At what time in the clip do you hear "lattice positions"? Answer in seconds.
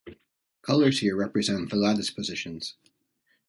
1.75-2.73